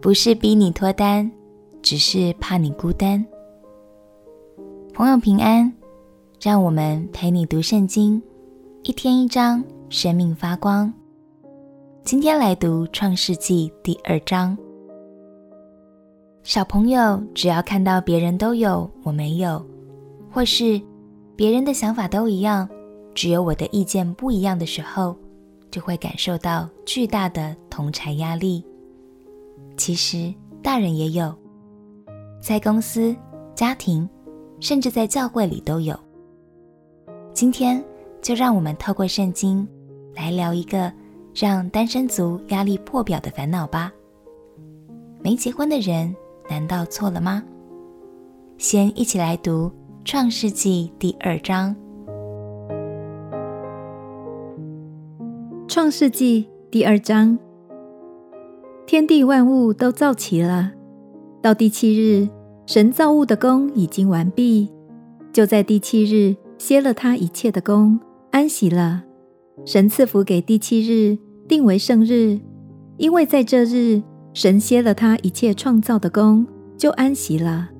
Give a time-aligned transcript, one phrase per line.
[0.00, 1.30] 不是逼你脱单，
[1.82, 3.22] 只是怕你孤单。
[4.94, 5.70] 朋友平安，
[6.40, 8.20] 让我们陪你读圣经，
[8.82, 10.90] 一天一章，生命发光。
[12.02, 14.56] 今天来读创世纪第二章。
[16.44, 19.62] 小朋友只要看到别人都有，我没有，
[20.32, 20.80] 或是
[21.36, 22.66] 别人的想法都一样，
[23.14, 25.14] 只有我的意见不一样的时候，
[25.70, 28.64] 就会感受到巨大的同侪压力。
[29.80, 30.30] 其实
[30.62, 31.34] 大人也有，
[32.38, 33.16] 在公司、
[33.54, 34.06] 家庭，
[34.60, 35.98] 甚至在教会里都有。
[37.32, 37.82] 今天
[38.20, 39.66] 就让我们透过圣经
[40.14, 40.92] 来聊一个
[41.34, 43.90] 让单身族压力破表的烦恼吧。
[45.22, 46.14] 没结婚的人
[46.46, 47.42] 难道错了吗？
[48.58, 49.64] 先一起来读
[50.04, 51.74] 《创世纪》第二章。
[55.66, 57.38] 创世纪第二章，
[58.90, 60.72] 天地万物都造齐了。
[61.40, 62.28] 到第七日，
[62.66, 64.68] 神造物的工已经完毕，
[65.32, 68.00] 就在第七日歇了他一切的工，
[68.32, 69.04] 安息了。
[69.64, 71.16] 神赐福给第七日，
[71.46, 72.40] 定为圣日，
[72.96, 74.02] 因为在这日，
[74.34, 76.44] 神歇了他一切创造的工，
[76.76, 77.70] 就安息了。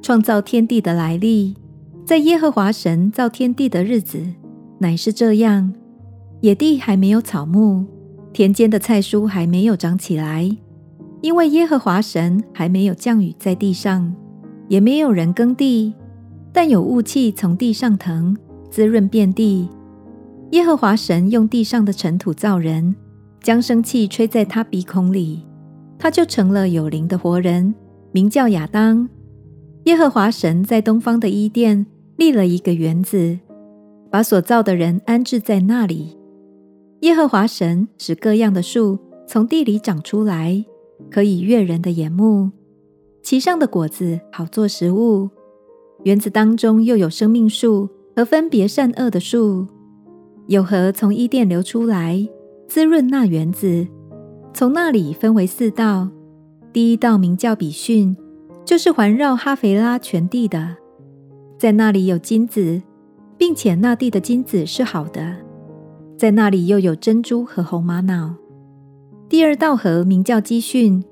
[0.00, 1.54] 创造天地的来历，
[2.06, 4.24] 在耶和华神造天地的日子，
[4.78, 5.74] 乃是这样。
[6.40, 7.84] 野地还没有草木，
[8.32, 10.50] 田间的菜蔬还没有长起来，
[11.20, 14.14] 因为耶和华神还没有降雨在地上，
[14.68, 15.92] 也没有人耕地，
[16.52, 18.36] 但有雾气从地上腾，
[18.70, 19.68] 滋润遍地。
[20.52, 22.94] 耶和华神用地上的尘土造人，
[23.42, 25.44] 将生气吹在他鼻孔里，
[25.98, 27.74] 他就成了有灵的活人，
[28.12, 29.08] 名叫亚当。
[29.84, 31.86] 耶和华神在东方的伊甸
[32.16, 33.38] 立了一个园子，
[34.10, 36.16] 把所造的人安置在那里。
[37.02, 40.64] 耶和华神使各样的树从地里长出来，
[41.10, 42.48] 可以悦人的眼目，
[43.24, 45.28] 其上的果子好做食物。
[46.04, 49.66] 园子当中又有生命树和分别善恶的树，
[50.46, 52.24] 有河从伊甸流出来，
[52.68, 53.84] 滋润那园子。
[54.54, 56.08] 从那里分为四道，
[56.72, 58.16] 第一道名叫比逊，
[58.64, 60.76] 就是环绕哈腓拉全地的，
[61.58, 62.80] 在那里有金子，
[63.36, 65.34] 并且那地的金子是好的。
[66.22, 68.36] 在那里又有珍珠和红玛瑙。
[69.28, 71.02] 第二道河名叫基训，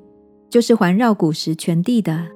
[0.48, 2.28] 就是环绕古时全地的。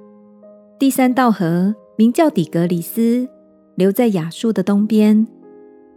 [0.76, 3.28] 第三道河名叫底格里斯，
[3.76, 5.24] 流在亚述的东边。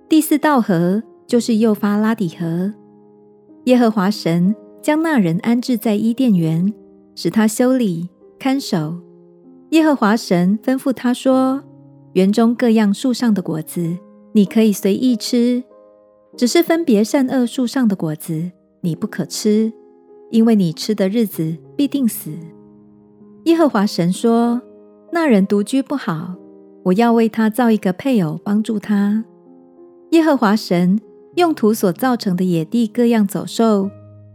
[0.08, 2.72] 第四道河就是幼发拉底河。
[3.66, 6.72] 耶和华神将那人安置在伊甸园，
[7.16, 9.00] 使他修理看守。
[9.72, 11.64] 耶和华神吩咐他说
[12.14, 13.98] ：“园中各样树上的果子，
[14.34, 15.64] 你可以随意吃。”
[16.38, 19.74] 只是分别善恶树上的果子，你不可吃，
[20.30, 22.32] 因为你吃的日子必定死。
[23.46, 24.62] 耶和华神说
[25.12, 26.36] ：“那人独居不好，
[26.84, 29.26] 我要为他造一个配偶帮助他。”
[30.12, 31.00] 耶和华神
[31.38, 33.90] 用土所造成的野地各样走兽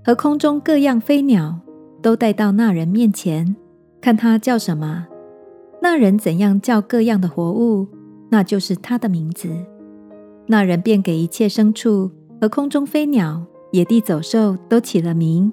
[0.04, 1.60] 和空中各样飞鸟，
[2.02, 3.54] 都带到那人面前，
[4.00, 5.06] 看他叫什么。
[5.80, 7.86] 那人怎样叫各样的活物，
[8.30, 9.48] 那就是他的名字。
[10.46, 12.10] 那人便给一切牲畜
[12.40, 15.52] 和空中飞鸟、野地走兽都起了名，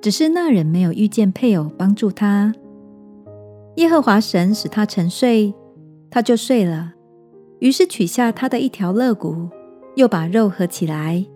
[0.00, 2.54] 只是那人没有遇见配偶帮助他。
[3.76, 5.54] 耶和华神使他沉睡，
[6.10, 6.92] 他就睡了。
[7.60, 9.48] 于是取下他的一条肋骨，
[9.96, 11.26] 又把肉合起来。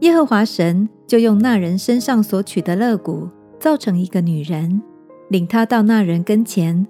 [0.00, 3.28] 耶和华神就用那人身上所取的肋骨
[3.58, 4.82] 造成一个女人，
[5.28, 6.86] 领他到那人跟前。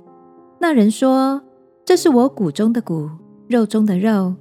[0.59, 1.41] 那人说
[1.87, 3.09] ：“这是我骨中的骨，
[3.47, 4.34] 肉中的肉。”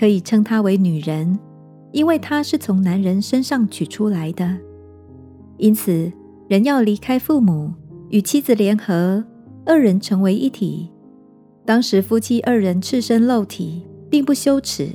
[0.00, 1.38] 可以称她为女人，
[1.92, 4.56] 因为她是从男人身上取出来的。
[5.58, 6.10] 因此，
[6.48, 7.70] 人要离开父母，
[8.08, 9.22] 与妻子联合，
[9.66, 10.90] 二人成为一体。
[11.66, 14.88] 当时夫妻二人赤身露体，并不羞耻。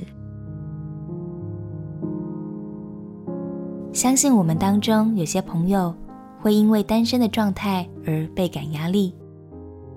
[3.92, 5.94] 相信我们当中有些朋友
[6.40, 9.14] 会因为单身的状态而倍感压力，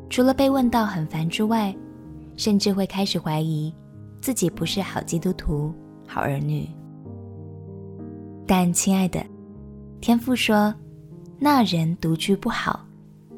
[0.07, 1.75] 除了被问到很烦之外，
[2.35, 3.73] 甚至会开始怀疑。
[4.21, 5.73] 自己不是好基督徒、
[6.07, 6.67] 好儿女，
[8.45, 9.25] 但亲爱的，
[10.01, 10.73] 天父说，
[11.37, 12.85] 那人独居不好，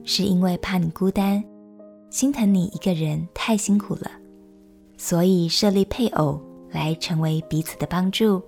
[0.04, 1.44] 是因为怕你孤单，
[2.10, 4.10] 心疼你一个人太辛苦了，
[4.98, 6.42] 所以设立配偶
[6.72, 8.42] 来成为彼此的帮助，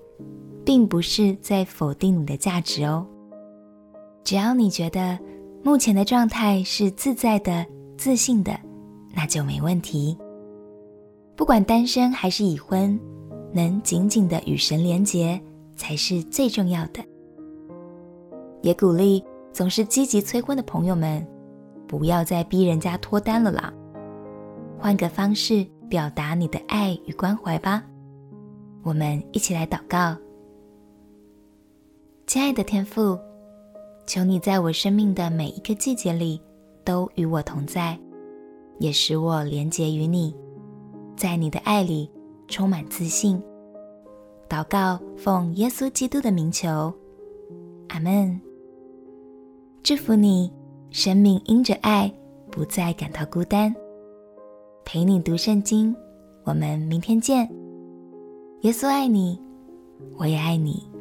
[0.66, 3.06] 并不是在否定你的价值哦。
[4.24, 5.20] 只要你觉得
[5.64, 7.66] 目前的状态是自在的、
[7.98, 8.60] 自信的，
[9.14, 10.18] 那就没问题。
[11.36, 13.00] 不管单身还是已婚，
[13.52, 15.40] 能紧紧的与神连结
[15.76, 17.04] 才是最重要的。
[18.62, 21.26] 也鼓励总是积极催婚的朋友们，
[21.88, 23.74] 不要再逼人家脱单了啦，
[24.80, 27.84] 换个方式表达你的爱与关怀吧。
[28.84, 30.16] 我们一起来祷告。
[32.28, 33.18] 亲爱的天父，
[34.06, 36.40] 求你在我生命的每一个季节里
[36.84, 38.00] 都与我同在，
[38.80, 40.34] 也使我连结于你，
[41.16, 42.10] 在你的爱里
[42.48, 43.42] 充满自信。
[44.50, 46.94] 祷告，奉耶稣基督的名求，
[47.90, 48.40] 阿门。
[49.82, 50.52] 祝福你，
[50.92, 52.14] 生命因着爱
[52.52, 53.74] 不再感到孤单。
[54.86, 55.96] 陪你读圣经，
[56.44, 57.50] 我们明天见。
[58.62, 59.42] 耶稣爱你，
[60.18, 60.93] 我也爱你。